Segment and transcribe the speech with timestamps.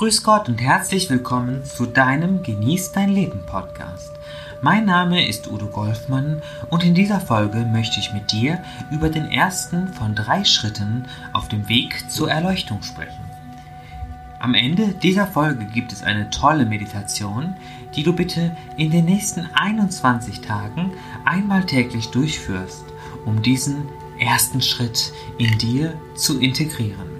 [0.00, 4.12] Grüß Gott und herzlich willkommen zu deinem Genieß dein Leben Podcast.
[4.62, 9.30] Mein Name ist Udo Golfmann und in dieser Folge möchte ich mit dir über den
[9.30, 13.30] ersten von drei Schritten auf dem Weg zur Erleuchtung sprechen.
[14.38, 17.54] Am Ende dieser Folge gibt es eine tolle Meditation,
[17.94, 20.92] die du bitte in den nächsten 21 Tagen
[21.26, 22.86] einmal täglich durchführst,
[23.26, 23.86] um diesen
[24.18, 27.10] ersten Schritt in dir zu integrieren.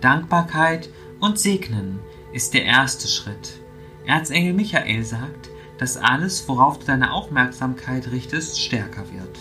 [0.00, 0.88] Dankbarkeit
[1.24, 2.00] und Segnen
[2.34, 3.58] ist der erste Schritt.
[4.04, 5.48] Erzengel Michael sagt,
[5.78, 9.38] dass alles, worauf du deine Aufmerksamkeit richtest, stärker wird.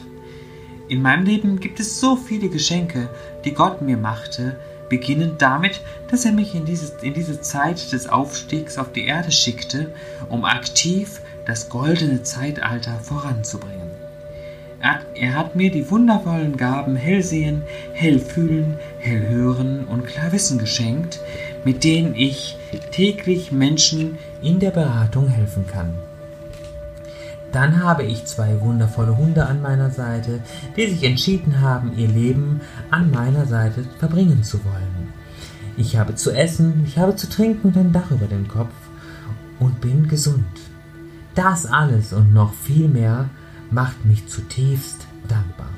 [0.88, 3.10] In meinem Leben gibt es so viele Geschenke,
[3.44, 4.58] die Gott mir machte,
[4.88, 9.34] beginnend damit, dass er mich in, dieses, in diese Zeit des Aufstiegs auf die Erde
[9.34, 9.94] schickte,
[10.30, 13.92] um aktiv das goldene Zeitalter voranzubringen.
[14.84, 21.22] Er, er hat mir die wundervollen Gaben Hellsehen, Hellfühlen, Hellhören und Klarwissen geschenkt,
[21.66, 22.58] mit denen ich
[22.92, 25.94] täglich Menschen in der Beratung helfen kann.
[27.52, 30.40] Dann habe ich zwei wundervolle Hunde an meiner Seite,
[30.76, 35.14] die sich entschieden haben, ihr Leben an meiner Seite verbringen zu wollen.
[35.78, 38.74] Ich habe zu essen, ich habe zu trinken und ein Dach über dem Kopf
[39.60, 40.46] und bin gesund.
[41.36, 43.30] Das alles und noch viel mehr
[43.70, 45.70] macht mich zutiefst dankbar.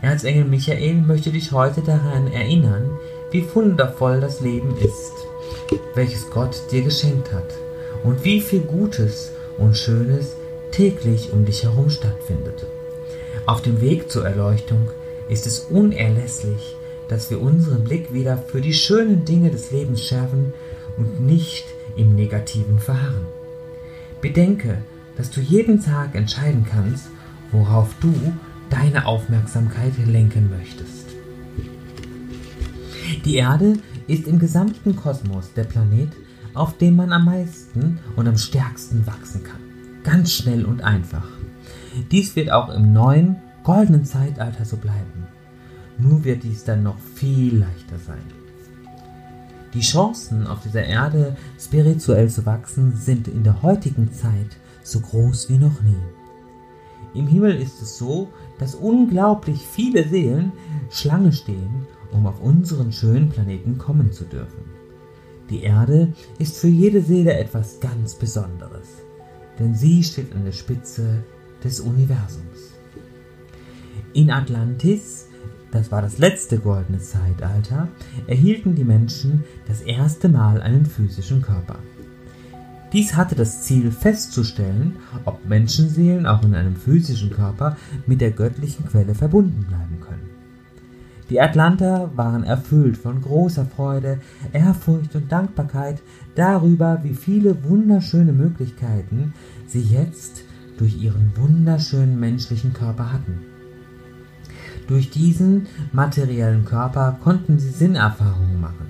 [0.00, 2.88] Erzengel Michael möchte dich heute daran erinnern,
[3.30, 5.12] wie wundervoll das Leben ist,
[5.94, 7.54] welches Gott dir geschenkt hat
[8.04, 10.36] und wie viel Gutes und Schönes
[10.70, 12.66] täglich um dich herum stattfindet.
[13.46, 14.90] Auf dem Weg zur Erleuchtung
[15.28, 16.76] ist es unerlässlich,
[17.08, 20.52] dass wir unseren Blick wieder für die schönen Dinge des Lebens schärfen
[20.96, 21.64] und nicht
[21.96, 23.26] im Negativen verharren.
[24.20, 24.82] Bedenke,
[25.16, 27.06] dass du jeden Tag entscheiden kannst,
[27.50, 28.14] worauf du
[28.70, 30.97] deine Aufmerksamkeit lenken möchtest.
[33.24, 33.74] Die Erde
[34.06, 36.10] ist im gesamten Kosmos der Planet,
[36.54, 39.60] auf dem man am meisten und am stärksten wachsen kann.
[40.04, 41.26] Ganz schnell und einfach.
[42.10, 45.26] Dies wird auch im neuen, goldenen Zeitalter so bleiben.
[45.98, 48.24] Nur wird dies dann noch viel leichter sein.
[49.74, 55.48] Die Chancen, auf dieser Erde spirituell zu wachsen, sind in der heutigen Zeit so groß
[55.50, 55.96] wie noch nie.
[57.14, 58.28] Im Himmel ist es so,
[58.58, 60.52] dass unglaublich viele Seelen
[60.90, 64.64] Schlange stehen, um auf unseren schönen Planeten kommen zu dürfen.
[65.50, 68.88] Die Erde ist für jede Seele etwas ganz Besonderes,
[69.58, 71.22] denn sie steht an der Spitze
[71.64, 72.74] des Universums.
[74.12, 75.26] In Atlantis,
[75.70, 77.88] das war das letzte goldene Zeitalter,
[78.26, 81.78] erhielten die Menschen das erste Mal einen physischen Körper.
[82.92, 84.96] Dies hatte das Ziel festzustellen,
[85.26, 87.76] ob Menschenseelen auch in einem physischen Körper
[88.06, 90.17] mit der göttlichen Quelle verbunden bleiben können.
[91.30, 94.18] Die Atlanter waren erfüllt von großer Freude,
[94.52, 96.00] Ehrfurcht und Dankbarkeit
[96.34, 99.34] darüber, wie viele wunderschöne Möglichkeiten
[99.66, 100.44] sie jetzt
[100.78, 103.42] durch ihren wunderschönen menschlichen Körper hatten.
[104.86, 108.86] Durch diesen materiellen Körper konnten sie Sinnerfahrungen machen,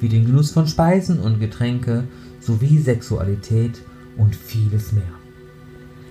[0.00, 2.04] wie den Genuss von Speisen und Getränke
[2.38, 3.82] sowie Sexualität
[4.16, 5.02] und vieles mehr.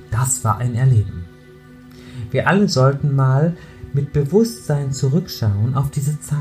[0.09, 1.24] Das war ein Erleben.
[2.30, 3.56] Wir alle sollten mal
[3.94, 6.40] mit Bewusstsein zurückschauen auf diese Zeit.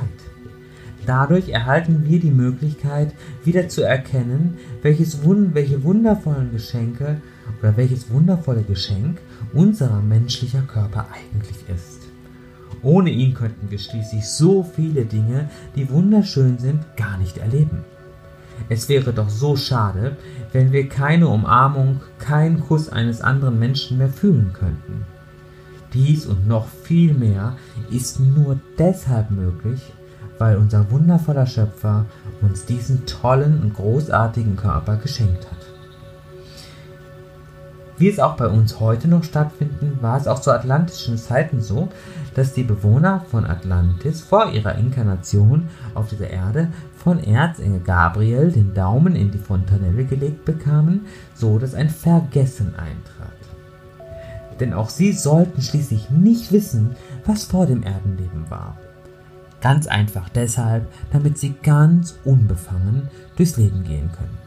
[1.07, 7.21] Dadurch erhalten wir die Möglichkeit, wieder zu erkennen, welches, welche wundervollen Geschenke
[7.61, 9.19] oder welches wundervolle Geschenk
[9.53, 12.01] unserer menschlicher Körper eigentlich ist.
[12.83, 17.85] Ohne ihn könnten wir schließlich so viele Dinge, die wunderschön sind, gar nicht erleben.
[18.69, 20.17] Es wäre doch so schade,
[20.53, 25.07] wenn wir keine Umarmung, keinen Kuss eines anderen Menschen mehr fühlen könnten.
[25.93, 27.57] Dies und noch viel mehr
[27.91, 29.93] ist nur deshalb möglich,
[30.39, 32.07] weil unser wundervoller Schöpfer
[32.41, 35.59] uns diesen tollen und großartigen Körper geschenkt hat.
[38.01, 41.91] Wie es auch bei uns heute noch stattfinden, war es auch zu atlantischen Zeiten so,
[42.35, 48.73] dass die Bewohner von Atlantis vor ihrer Inkarnation auf dieser Erde von Erzengel Gabriel den
[48.73, 51.05] Daumen in die Fontanelle gelegt bekamen,
[51.35, 53.20] so dass ein Vergessen eintrat.
[54.61, 58.77] Denn auch sie sollten schließlich nicht wissen, was vor dem Erdenleben war.
[59.61, 64.39] Ganz einfach deshalb, damit sie ganz unbefangen durchs Leben gehen können.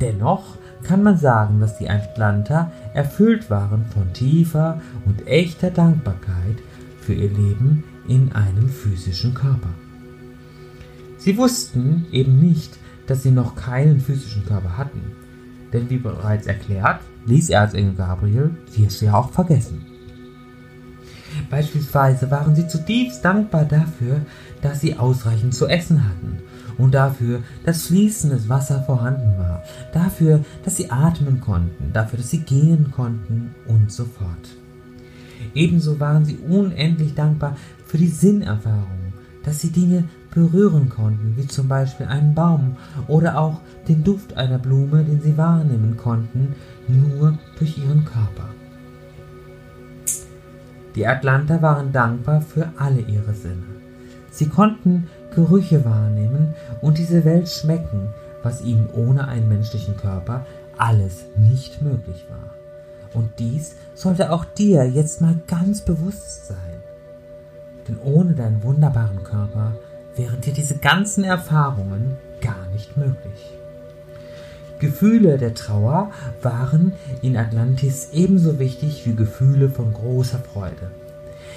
[0.00, 6.58] Dennoch kann man sagen, dass die Atlanter erfüllt waren von tiefer und echter Dankbarkeit
[7.00, 9.70] für ihr Leben in einem physischen Körper.
[11.18, 15.12] Sie wussten eben nicht, dass sie noch keinen physischen Körper hatten,
[15.72, 19.86] denn wie bereits erklärt, ließ Erzengel Gabriel es ja auch vergessen.
[21.50, 24.20] Beispielsweise waren sie zutiefst dankbar dafür,
[24.60, 26.38] dass sie ausreichend zu essen hatten
[26.78, 32.40] und dafür, dass fließendes Wasser vorhanden war, dafür, dass sie atmen konnten, dafür, dass sie
[32.40, 34.56] gehen konnten und so fort.
[35.54, 39.12] Ebenso waren sie unendlich dankbar für die Sinnerfahrung,
[39.44, 42.76] dass sie Dinge berühren konnten, wie zum Beispiel einen Baum
[43.06, 46.54] oder auch den Duft einer Blume, den sie wahrnehmen konnten,
[46.88, 48.48] nur durch ihren Körper.
[50.94, 53.62] Die Atlanter waren dankbar für alle ihre Sinne.
[54.30, 58.08] Sie konnten Gerüche wahrnehmen und diese Welt schmecken,
[58.42, 60.44] was ihnen ohne einen menschlichen Körper
[60.76, 62.54] alles nicht möglich war.
[63.14, 66.56] Und dies sollte auch dir jetzt mal ganz bewusst sein.
[67.86, 69.72] Denn ohne deinen wunderbaren Körper
[70.16, 73.52] wären dir diese ganzen Erfahrungen gar nicht möglich.
[74.78, 76.10] Gefühle der Trauer
[76.42, 76.92] waren
[77.22, 80.90] in Atlantis ebenso wichtig wie Gefühle von großer Freude.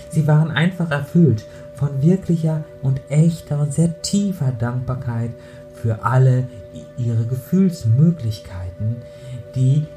[0.10, 5.31] Sie waren einfach erfüllt von wirklicher und echter und sehr tiefer Dankbarkeit
[5.74, 6.48] für alle
[6.98, 8.98] ihre Gefühlsmöglichkeiten,
[9.56, 9.88] die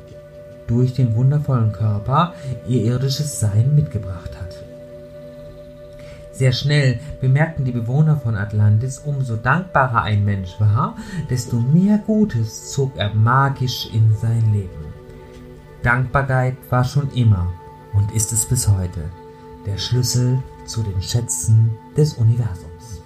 [0.67, 2.35] durch den wundervollen Körper
[2.67, 4.48] ihr irdisches Sein mitgebracht hat.
[6.39, 10.97] Sehr schnell bemerkten die Bewohner von Atlantis, umso dankbarer ein Mensch war,
[11.29, 14.85] desto mehr Gutes zog er magisch in sein Leben.
[15.83, 17.53] Dankbarkeit war schon immer
[17.93, 19.01] und ist es bis heute
[19.67, 23.03] der Schlüssel zu den Schätzen des Universums.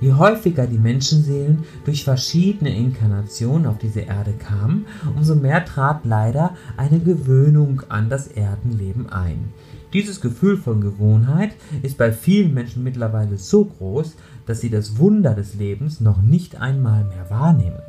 [0.00, 6.56] Je häufiger die Menschenseelen durch verschiedene Inkarnationen auf diese Erde kamen, umso mehr trat leider
[6.78, 9.52] eine Gewöhnung an das Erdenleben ein.
[9.94, 11.52] Dieses Gefühl von Gewohnheit
[11.82, 16.60] ist bei vielen Menschen mittlerweile so groß, dass sie das Wunder des Lebens noch nicht
[16.60, 17.80] einmal mehr wahrnehmen.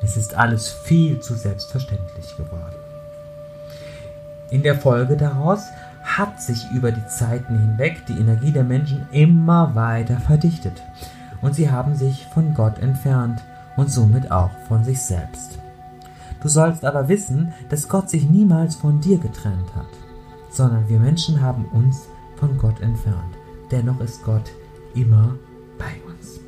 [0.00, 2.76] Es ist alles viel zu selbstverständlich geworden.
[4.50, 5.62] In der Folge daraus
[6.04, 10.80] hat sich über die Zeiten hinweg die Energie der Menschen immer weiter verdichtet
[11.42, 13.42] und sie haben sich von Gott entfernt
[13.76, 15.58] und somit auch von sich selbst.
[16.40, 20.07] Du sollst aber wissen, dass Gott sich niemals von dir getrennt hat
[20.50, 23.36] sondern wir Menschen haben uns von Gott entfernt.
[23.70, 24.50] Dennoch ist Gott
[24.94, 25.36] immer
[25.78, 26.40] bei uns.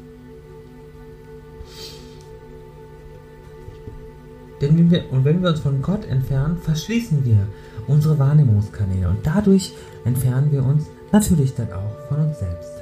[4.61, 7.47] Denn wenn wir, und wenn wir uns von Gott entfernen, verschließen wir
[7.87, 9.73] unsere Wahrnehmungskanäle und dadurch
[10.05, 12.73] entfernen wir uns natürlich dann auch von uns selbst.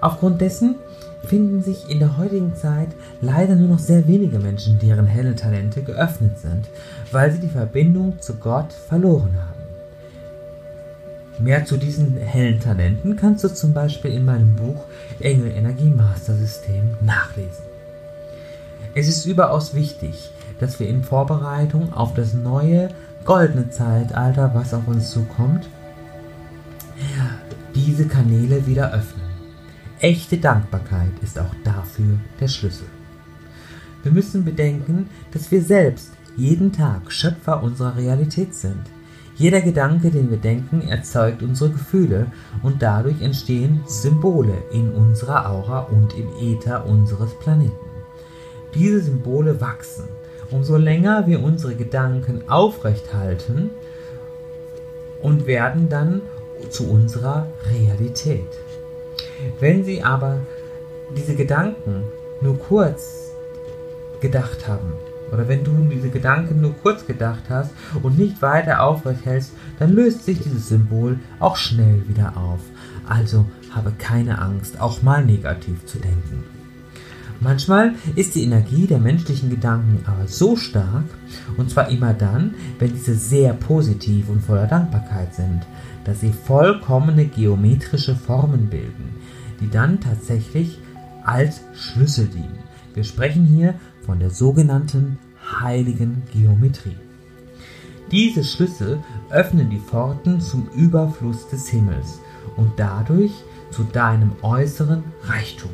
[0.00, 0.76] Aufgrund dessen
[1.24, 2.88] finden sich in der heutigen Zeit
[3.20, 6.68] leider nur noch sehr wenige Menschen, deren helle Talente geöffnet sind,
[7.12, 9.63] weil sie die Verbindung zu Gott verloren haben.
[11.44, 14.86] Mehr zu diesen hellen Talenten kannst du zum Beispiel in meinem Buch
[15.20, 17.64] Engel Energie Master System nachlesen.
[18.94, 22.88] Es ist überaus wichtig, dass wir in Vorbereitung auf das neue
[23.26, 25.68] goldene Zeitalter, was auf uns zukommt,
[27.74, 29.28] diese Kanäle wieder öffnen.
[30.00, 32.86] Echte Dankbarkeit ist auch dafür der Schlüssel.
[34.02, 36.08] Wir müssen bedenken, dass wir selbst
[36.38, 38.93] jeden Tag Schöpfer unserer Realität sind.
[39.36, 42.26] Jeder Gedanke, den wir denken, erzeugt unsere Gefühle
[42.62, 47.72] und dadurch entstehen Symbole in unserer Aura und im Äther unseres Planeten.
[48.74, 50.04] Diese Symbole wachsen.
[50.50, 53.70] Umso länger wir unsere Gedanken aufrecht halten
[55.20, 56.22] und werden dann
[56.70, 58.46] zu unserer Realität.
[59.58, 60.38] Wenn Sie aber
[61.16, 62.04] diese Gedanken
[62.40, 63.32] nur kurz
[64.20, 64.92] gedacht haben,
[65.32, 67.70] oder wenn du diese Gedanken nur kurz gedacht hast
[68.02, 72.60] und nicht weiter aufrecht hältst, dann löst sich dieses Symbol auch schnell wieder auf.
[73.08, 76.44] Also habe keine Angst, auch mal negativ zu denken.
[77.40, 81.04] Manchmal ist die Energie der menschlichen Gedanken aber so stark,
[81.56, 85.60] und zwar immer dann, wenn diese sehr positiv und voller Dankbarkeit sind,
[86.04, 89.16] dass sie vollkommene geometrische Formen bilden,
[89.60, 90.78] die dann tatsächlich
[91.24, 92.58] als Schlüssel dienen.
[92.94, 93.74] Wir sprechen hier
[94.04, 95.18] von der sogenannten
[95.60, 96.96] heiligen Geometrie.
[98.10, 98.98] Diese Schlüssel
[99.30, 102.20] öffnen die Pforten zum Überfluss des Himmels
[102.56, 103.32] und dadurch
[103.70, 105.70] zu deinem äußeren Reichtum.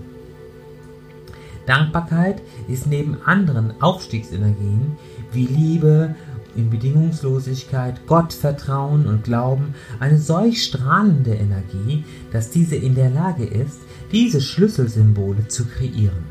[1.67, 4.97] Dankbarkeit ist neben anderen Aufstiegsenergien
[5.33, 6.15] wie Liebe,
[6.57, 13.81] in Bedingungslosigkeit, Gottvertrauen und Glauben eine solch strahlende Energie, dass diese in der Lage ist,
[14.11, 16.25] diese Schlüsselsymbole zu kreieren.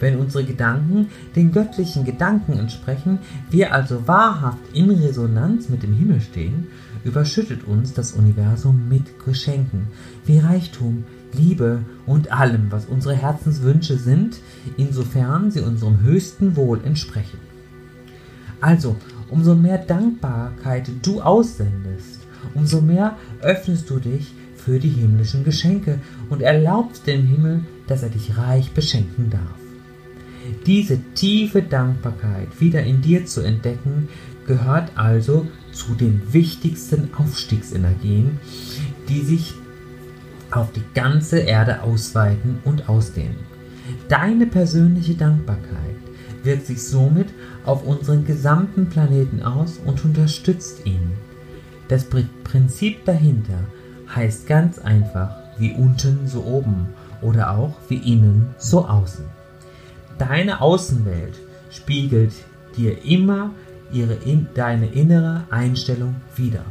[0.00, 3.18] Wenn unsere Gedanken den göttlichen Gedanken entsprechen,
[3.50, 6.68] wir also wahrhaft in Resonanz mit dem Himmel stehen,
[7.04, 9.88] überschüttet uns das Universum mit Geschenken,
[10.24, 14.38] wie Reichtum, Liebe und allem, was unsere Herzenswünsche sind,
[14.76, 17.38] insofern sie unserem höchsten Wohl entsprechen.
[18.60, 18.96] Also,
[19.30, 22.20] umso mehr Dankbarkeit du aussendest,
[22.54, 28.10] umso mehr öffnest du dich für die himmlischen Geschenke und erlaubst dem Himmel, dass er
[28.10, 29.59] dich reich beschenken darf.
[30.66, 34.08] Diese tiefe Dankbarkeit wieder in dir zu entdecken,
[34.46, 38.38] gehört also zu den wichtigsten Aufstiegsenergien,
[39.08, 39.54] die sich
[40.50, 43.36] auf die ganze Erde ausweiten und ausdehnen.
[44.08, 45.96] Deine persönliche Dankbarkeit
[46.42, 47.28] wirkt sich somit
[47.64, 51.12] auf unseren gesamten Planeten aus und unterstützt ihn.
[51.88, 52.06] Das
[52.44, 53.58] Prinzip dahinter
[54.14, 56.86] heißt ganz einfach wie unten so oben
[57.20, 59.39] oder auch wie innen so außen.
[60.20, 61.32] Deine Außenwelt
[61.70, 62.32] spiegelt
[62.76, 63.52] dir immer
[63.90, 64.18] ihre,
[64.54, 66.62] deine innere Einstellung wider.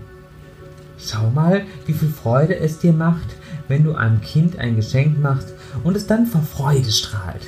[1.00, 3.36] Schau mal, wie viel Freude es dir macht,
[3.68, 5.52] wenn du einem Kind ein Geschenk machst
[5.84, 7.42] und es dann vor Freude strahlt.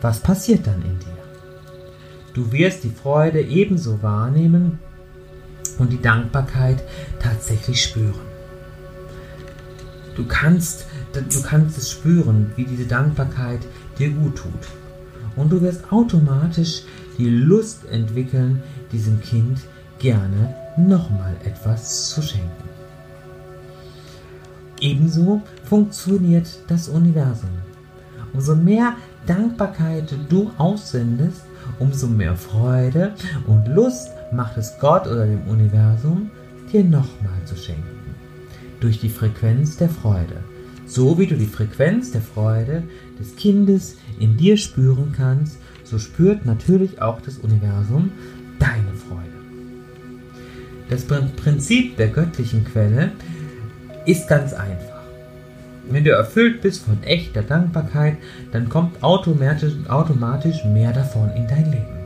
[0.00, 1.18] Was passiert dann in dir?
[2.32, 4.78] Du wirst die Freude ebenso wahrnehmen
[5.78, 6.82] und die Dankbarkeit
[7.20, 8.14] tatsächlich spüren.
[10.16, 13.60] Du kannst, du kannst es spüren, wie diese Dankbarkeit
[13.98, 14.81] dir gut tut.
[15.36, 16.82] Und du wirst automatisch
[17.18, 18.62] die Lust entwickeln,
[18.92, 19.58] diesem Kind
[19.98, 22.68] gerne nochmal etwas zu schenken.
[24.80, 27.50] Ebenso funktioniert das Universum.
[28.32, 28.96] Umso mehr
[29.26, 31.42] Dankbarkeit du aussendest,
[31.78, 33.12] umso mehr Freude
[33.46, 36.30] und Lust macht es Gott oder dem Universum,
[36.72, 37.82] dir nochmal zu schenken.
[38.80, 40.36] Durch die Frequenz der Freude.
[40.86, 42.82] So wie du die Frequenz der Freude
[43.22, 48.10] des Kindes in dir spüren kannst, so spürt natürlich auch das Universum
[48.58, 49.22] deine Freude.
[50.90, 53.12] Das Prinzip der göttlichen Quelle
[54.04, 55.00] ist ganz einfach.
[55.88, 58.16] Wenn du erfüllt bist von echter Dankbarkeit,
[58.52, 61.98] dann kommt automatisch, automatisch mehr davon in dein Leben.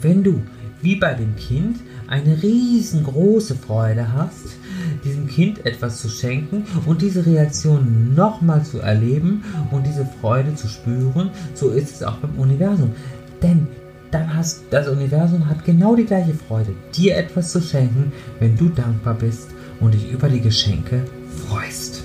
[0.00, 0.42] Wenn du,
[0.82, 1.78] wie bei dem Kind,
[2.10, 4.56] eine riesengroße Freude hast,
[5.04, 10.68] diesem Kind etwas zu schenken und diese Reaktion nochmal zu erleben und diese Freude zu
[10.68, 12.92] spüren, so ist es auch beim Universum.
[13.40, 13.68] Denn
[14.10, 18.68] dann hast das Universum hat genau die gleiche Freude, dir etwas zu schenken, wenn du
[18.68, 19.48] dankbar bist
[19.78, 21.04] und dich über die Geschenke
[21.46, 22.02] freust.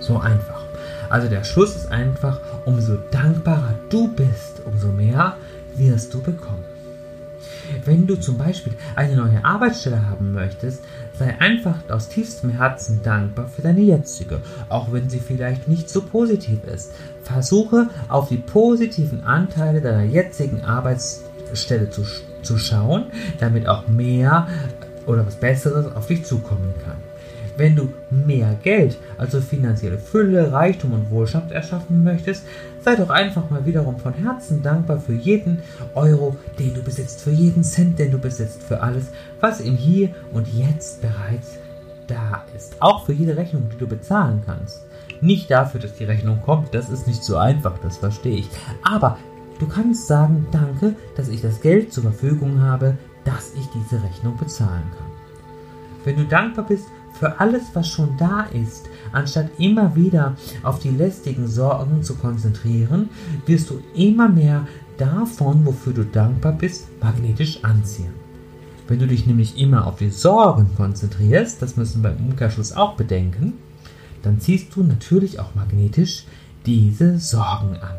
[0.00, 0.64] So einfach.
[1.10, 5.36] Also der Schluss ist einfach, umso dankbarer du bist, umso mehr
[5.76, 6.64] wirst du bekommen.
[7.84, 10.82] Wenn du zum Beispiel eine neue Arbeitsstelle haben möchtest,
[11.18, 16.02] sei einfach aus tiefstem Herzen dankbar für deine jetzige, auch wenn sie vielleicht nicht so
[16.02, 16.92] positiv ist.
[17.22, 22.02] Versuche auf die positiven Anteile deiner jetzigen Arbeitsstelle zu,
[22.42, 23.06] zu schauen,
[23.40, 24.48] damit auch mehr
[25.06, 27.05] oder was Besseres auf dich zukommen kann.
[27.56, 32.44] Wenn du mehr Geld, also finanzielle Fülle, Reichtum und Wohlstand erschaffen möchtest,
[32.80, 35.58] sei doch einfach mal wiederum von Herzen dankbar für jeden
[35.94, 39.06] Euro, den du besitzt, für jeden Cent, den du besitzt, für alles,
[39.40, 41.58] was im Hier und Jetzt bereits
[42.06, 42.76] da ist.
[42.80, 44.84] Auch für jede Rechnung, die du bezahlen kannst.
[45.20, 48.50] Nicht dafür, dass die Rechnung kommt, das ist nicht so einfach, das verstehe ich.
[48.82, 49.16] Aber
[49.58, 54.36] du kannst sagen, danke, dass ich das Geld zur Verfügung habe, dass ich diese Rechnung
[54.36, 55.06] bezahlen kann.
[56.04, 56.86] Wenn du dankbar bist
[57.18, 63.08] für alles, was schon da ist, anstatt immer wieder auf die lästigen Sorgen zu konzentrieren,
[63.46, 64.66] wirst du immer mehr
[64.98, 68.12] davon, wofür du dankbar bist, magnetisch anziehen.
[68.88, 72.94] Wenn du dich nämlich immer auf die Sorgen konzentrierst, das müssen wir im Umkehrschluss auch
[72.94, 73.54] bedenken,
[74.22, 76.24] dann ziehst du natürlich auch magnetisch
[76.66, 77.96] diese Sorgen an.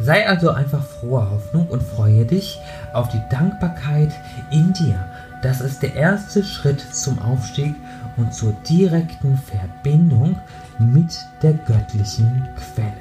[0.00, 2.58] Sei also einfach froher Hoffnung und freue dich
[2.92, 4.12] auf die Dankbarkeit
[4.50, 5.11] in dir.
[5.42, 7.74] Das ist der erste Schritt zum Aufstieg
[8.16, 10.36] und zur direkten Verbindung
[10.78, 12.92] mit der göttlichen Quelle.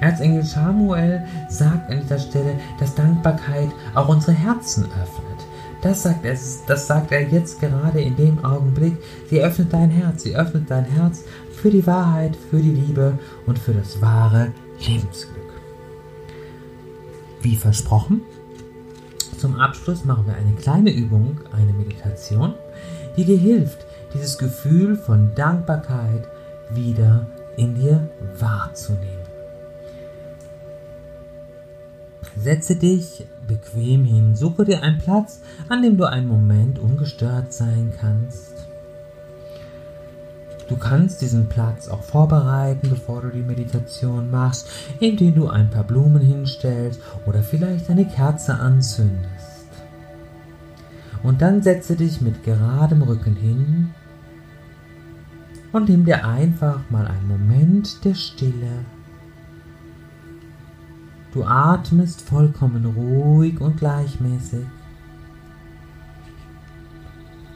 [0.00, 5.46] Erzengel Samuel sagt an dieser Stelle, dass Dankbarkeit auch unsere Herzen öffnet.
[5.82, 6.36] Das sagt, er,
[6.66, 8.96] das sagt er jetzt gerade in dem Augenblick.
[9.30, 11.22] Sie öffnet dein Herz, sie öffnet dein Herz
[11.52, 14.52] für die Wahrheit, für die Liebe und für das wahre
[14.84, 15.36] Lebensglück.
[17.42, 18.22] Wie versprochen,
[19.38, 22.54] zum Abschluss machen wir eine kleine Übung, eine Meditation,
[23.16, 26.28] die dir hilft, dieses Gefühl von Dankbarkeit
[26.70, 27.26] wieder
[27.56, 29.26] in dir wahrzunehmen.
[32.38, 37.92] Setze dich bequem hin, suche dir einen Platz, an dem du einen Moment ungestört sein
[37.98, 38.68] kannst.
[40.68, 44.68] Du kannst diesen Platz auch vorbereiten, bevor du die Meditation machst,
[44.98, 49.68] indem du ein paar Blumen hinstellst oder vielleicht eine Kerze anzündest.
[51.22, 53.94] Und dann setze dich mit geradem Rücken hin
[55.72, 58.84] und nimm dir einfach mal einen Moment der Stille.
[61.32, 64.66] Du atmest vollkommen ruhig und gleichmäßig.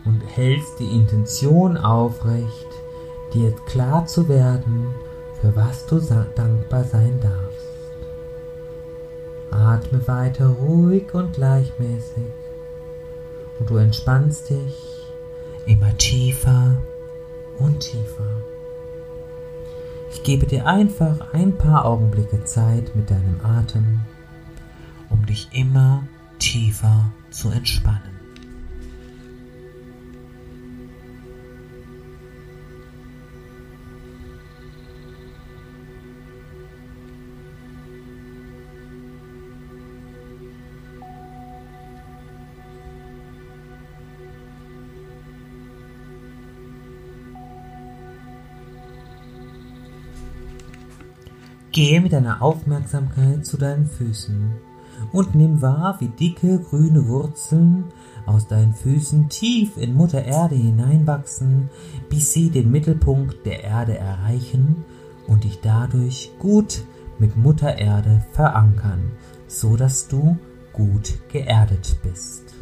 [0.04, 2.69] und hältst die Intention aufrecht,
[3.32, 4.94] dir klar zu werden,
[5.40, 6.00] für was du
[6.34, 7.68] dankbar sein darfst.
[9.50, 12.26] Atme weiter ruhig und gleichmäßig
[13.58, 14.74] und du entspannst dich
[15.66, 16.76] immer tiefer
[17.58, 18.42] und tiefer.
[20.10, 24.00] Ich gebe dir einfach ein paar Augenblicke Zeit mit deinem Atem,
[25.08, 26.02] um dich immer
[26.38, 28.09] tiefer zu entspannen.
[51.80, 54.52] Gehe mit deiner Aufmerksamkeit zu deinen Füßen
[55.12, 57.84] und nimm wahr, wie dicke grüne Wurzeln
[58.26, 61.70] aus deinen Füßen tief in Mutter Erde hineinwachsen,
[62.10, 64.84] bis sie den Mittelpunkt der Erde erreichen
[65.26, 66.84] und dich dadurch gut
[67.18, 69.12] mit Mutter Erde verankern,
[69.46, 70.36] so dass du
[70.74, 72.59] gut geerdet bist.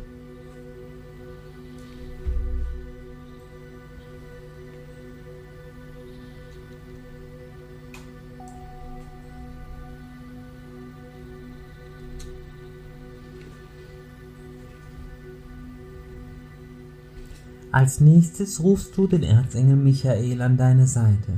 [17.70, 21.34] Als nächstes rufst du den Erzengel Michael an deine Seite.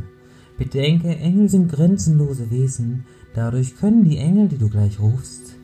[0.57, 5.57] Bedenke, Engel sind grenzenlose Wesen, dadurch können die Engel, die du gleich rufst,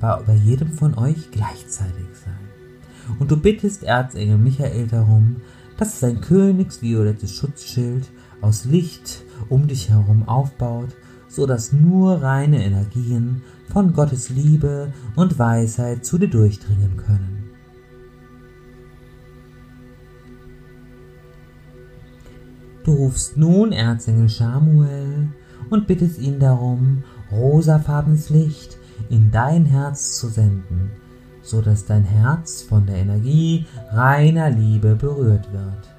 [0.00, 2.34] bei jedem von euch gleichzeitig sein.
[3.18, 5.36] Und du bittest Erzengel Michael darum,
[5.78, 8.10] dass sein königsviolettes Schutzschild
[8.40, 10.90] aus Licht um dich herum aufbaut,
[11.28, 17.41] so dass nur reine Energien von Gottes Liebe und Weisheit zu dir durchdringen können.
[22.84, 25.28] Du rufst nun Erzengel Samuel
[25.70, 28.76] und bittest ihn darum, rosafarbenes Licht
[29.08, 30.90] in dein Herz zu senden,
[31.42, 35.90] so dass dein Herz von der Energie reiner Liebe berührt wird.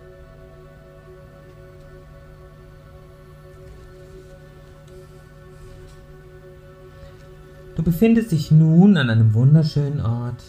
[7.76, 10.43] Du befindest dich nun an einem wunderschönen Ort.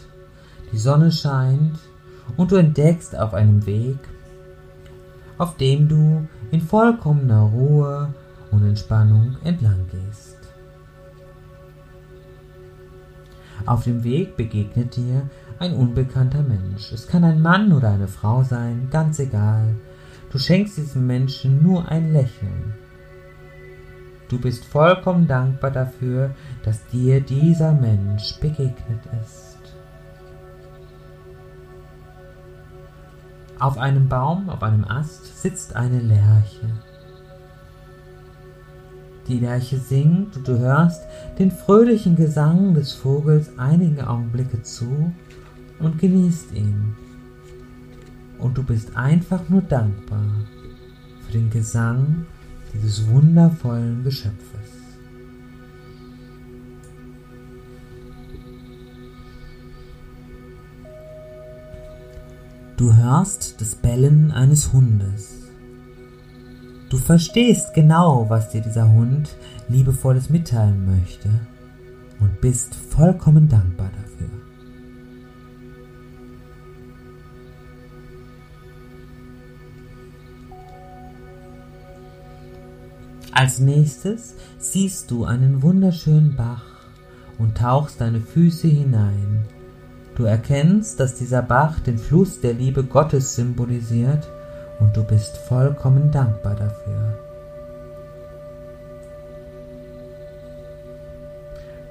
[0.73, 1.79] Die Sonne scheint
[2.37, 3.99] und du entdeckst auf einem Weg
[5.39, 8.15] auf dem du in vollkommener Ruhe
[8.51, 10.39] und Entspannung entlang gehst.
[13.67, 16.93] Auf dem Weg begegnet dir ein unbekannter Mensch.
[16.93, 19.75] Es kann ein Mann oder eine Frau sein, ganz egal.
[20.31, 22.75] Du schenkst diesem Menschen nur ein Lächeln.
[24.29, 29.44] Du bist vollkommen dankbar dafür, dass dir dieser Mensch begegnet ist.
[33.59, 36.69] Auf einem Baum, auf einem Ast sitzt eine Lerche.
[39.29, 41.03] Die Lerche singt und du hörst
[41.39, 45.13] den fröhlichen Gesang des Vogels einige Augenblicke zu
[45.79, 46.95] und genießt ihn.
[48.39, 50.27] Und du bist einfach nur dankbar
[51.25, 52.27] für den Gesang
[52.75, 54.84] dieses wundervollen Geschöpfes.
[62.85, 65.49] Du hörst das Bellen eines Hundes.
[66.91, 69.39] Du verstehst genau, was dir dieser Hund
[69.71, 71.31] liebevolles mitteilen möchte
[72.21, 74.29] und bist vollkommen dankbar dafür.
[83.33, 86.85] Als nächstes siehst du einen wunderschönen Bach
[87.39, 89.47] und tauchst deine Füße hinein
[90.17, 94.29] Du erkennst, dass dieser Bach den Fluss der Liebe Gottes symbolisiert
[94.79, 97.19] und du bist vollkommen dankbar dafür.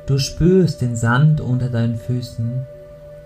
[0.05, 2.65] Du spürst den Sand unter deinen Füßen,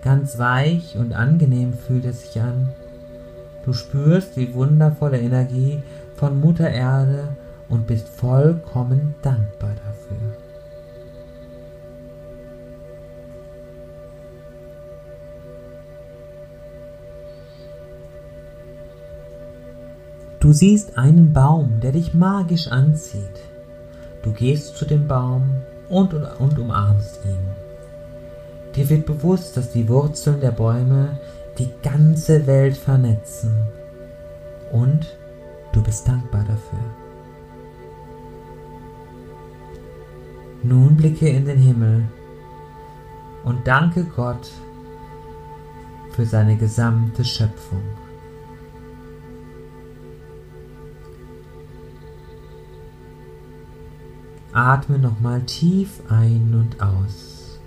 [0.02, 2.70] ganz weich und angenehm fühlt es sich an.
[3.64, 5.82] Du spürst die wundervolle Energie
[6.14, 7.28] von Mutter Erde
[7.68, 10.47] und bist vollkommen dankbar dafür.
[20.48, 23.38] Du siehst einen Baum, der dich magisch anzieht.
[24.22, 25.50] Du gehst zu dem Baum
[25.90, 27.36] und, und, und umarmst ihn.
[28.74, 31.18] Dir wird bewusst, dass die Wurzeln der Bäume
[31.58, 33.54] die ganze Welt vernetzen.
[34.72, 35.18] Und
[35.72, 36.78] du bist dankbar dafür.
[40.62, 42.04] Nun blicke in den Himmel
[43.44, 44.48] und danke Gott
[46.12, 47.82] für seine gesamte Schöpfung.
[54.58, 57.60] Atme nochmal tief ein und aus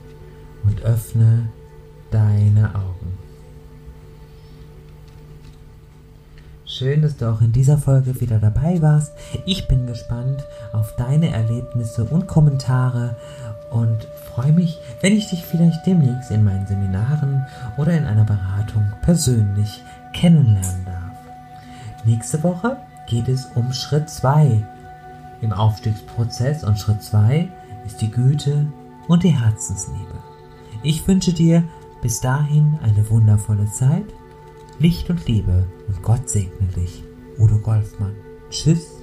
[0.63, 1.47] und öffne
[2.11, 3.17] deine Augen.
[6.65, 9.13] Schön, dass du auch in dieser Folge wieder dabei warst.
[9.45, 13.15] Ich bin gespannt auf deine Erlebnisse und Kommentare
[13.69, 17.45] und freue mich, wenn ich dich vielleicht demnächst in meinen Seminaren
[17.77, 22.03] oder in einer Beratung persönlich kennenlernen darf.
[22.03, 22.75] Nächste Woche
[23.07, 24.61] geht es um Schritt 2
[25.41, 27.49] im Aufstiegsprozess und Schritt 2
[27.85, 28.67] ist die Güte
[29.07, 30.19] und die Herzensliebe.
[30.83, 31.63] Ich wünsche dir
[32.01, 34.05] bis dahin eine wundervolle Zeit,
[34.79, 37.03] Licht und Liebe und Gott segne dich.
[37.37, 38.15] Udo Golfmann.
[38.49, 39.00] Tschüss.